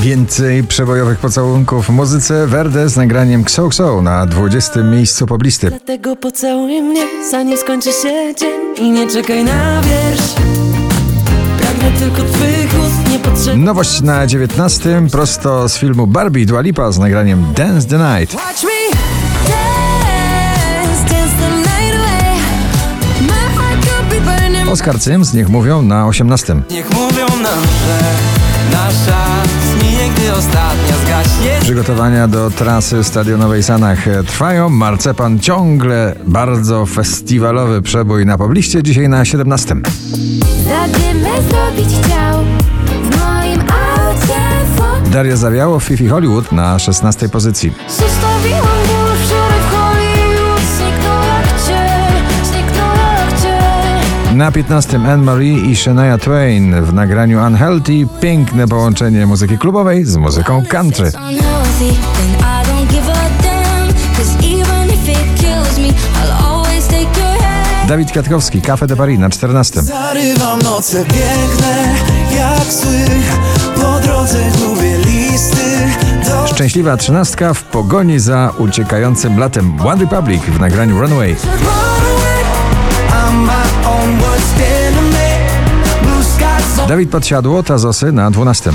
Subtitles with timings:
[0.00, 4.82] Więcej przebojowych pocałunków w muzyce Verde z nagraniem Kso Kso na 20.
[4.82, 5.68] miejscu poblisty.
[5.68, 10.34] Dlatego pocałuj mnie, zanim skończy się dzień I nie czekaj na wiersz
[11.60, 15.06] Pragnę tylko twych ust, nie potrzebny Nowość na 19.
[15.12, 18.36] prosto z filmu Barbie Dua Lipa z nagraniem Dance the Night.
[24.70, 26.56] Oskar Cyms, niech mówią, na 18.
[26.70, 29.26] Niech mówią nam, że nasza
[29.72, 34.68] zminie, gdy ostatnia zgaśnie Przygotowania do trasy stadionowej Sanach trwają.
[34.68, 39.74] Marcepan ciągle bardzo festiwalowy przebój na pobliście, dzisiaj na 17.
[40.64, 42.44] Zadymę zrobić chciał
[42.86, 47.72] w moim aucie Daria Zawiało w Fifi Hollywood na 16 pozycji.
[47.88, 48.85] Zostawiłam
[54.36, 60.16] Na 15 Anne Marie i Shania Twain w nagraniu Unhealthy piękne połączenie muzyki klubowej z
[60.16, 61.12] muzyką country.
[67.88, 69.82] Dawid Kwiatkowski, Cafe de Paris na 14.
[69.82, 71.94] Zarywam noce piękne,
[72.36, 73.06] jak sły
[73.74, 75.90] Po drodze gubię listy
[76.26, 81.36] do Szczęśliwa trzynastka w pogoni za uciekającym latem One Republic w nagraniu Runaway.
[86.88, 88.70] Dawid Podsiadło, Tazosy na 12.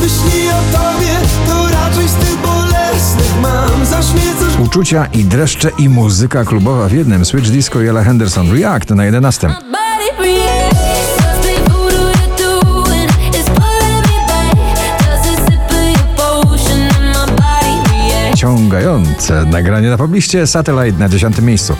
[0.00, 1.12] Myśli o tobie,
[1.48, 7.24] to raczej z tych bolesnych mam Zaśmiecasz Uczucia i dreszcze i muzyka klubowa w jednym.
[7.24, 9.48] Switch Disco i Ella Henderson React na 11.
[9.48, 14.56] Body breathes Play voodoo you're doing It's pulling me back
[15.00, 20.98] Just a sip of your potion And my body reacts Ciągające nagranie na pobliście Satellite
[20.98, 21.76] na 10 miejscu.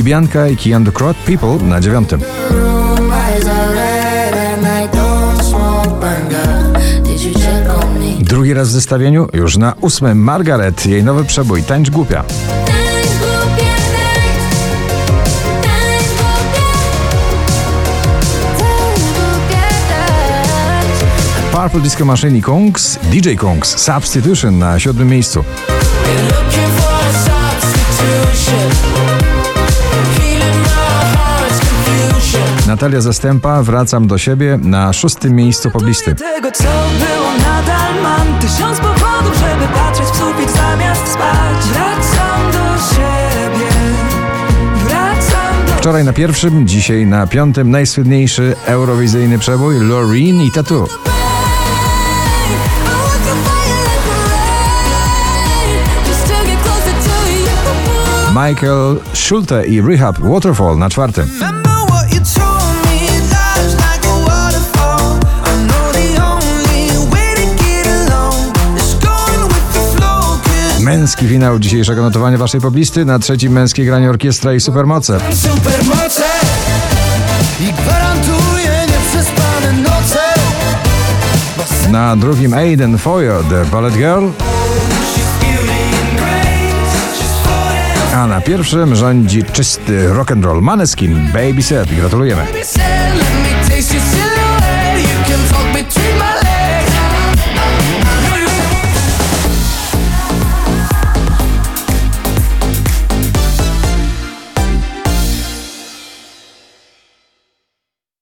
[0.00, 2.08] Libianka i Kian Krot People na 9.
[7.02, 8.24] Did you check on me?
[8.24, 10.18] Drugi raz w zestawieniu już na 8.
[10.18, 12.24] Margaret, jej nowy przebój Tańcz Głupia.
[21.52, 25.44] Purple Disco Machine i Kungs, DJ Kungs Substitution na 7 miejscu.
[32.80, 36.14] Natalia Zastępa, Wracam do siebie na 6 miejscu poblisty.
[36.14, 42.82] Tego co było nadal mam Tysiąc powodów, żeby patrzeć w sufit zamiast spać Wracam do
[42.94, 43.70] siebie
[44.84, 50.86] Wracam do Wczoraj na pierwszym, dzisiaj na piątym najsłynniejszy eurowizyjny przebój Loreen i Tattoo.
[58.30, 61.30] Michael Schulte i Rehab Waterfall na czwartym.
[71.20, 73.04] Męski finał dzisiejszego notowania waszej poblisty.
[73.04, 75.20] Na trzecim męskie granie orkiestra i supermoce.
[75.34, 76.24] Supermoce
[77.60, 80.18] I gwarantuję nieprzespane noce
[81.90, 84.28] Na drugim Aiden Foyo, The Ballet Girl.
[88.14, 91.94] A na pierwszym rządzi czysty rock'n'roll Maneskin, Baby Set.
[91.94, 92.46] Gratulujemy.